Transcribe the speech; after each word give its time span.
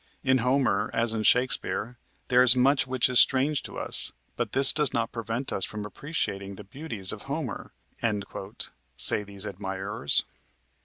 In 0.23 0.39
Homer, 0.39 0.89
as 0.95 1.13
in 1.13 1.21
Shakespeare, 1.21 1.99
there 2.29 2.41
is 2.41 2.55
much 2.55 2.87
which 2.87 3.07
is 3.07 3.19
strange 3.19 3.61
to 3.61 3.77
us, 3.77 4.11
but 4.35 4.53
this 4.53 4.73
does 4.73 4.95
not 4.95 5.11
prevent 5.11 5.53
us 5.53 5.63
from 5.63 5.85
appreciating 5.85 6.55
the 6.55 6.63
beauties 6.63 7.11
of 7.11 7.25
Homer," 7.29 7.71
say 8.97 9.21
these 9.21 9.45
admirers. 9.45 10.25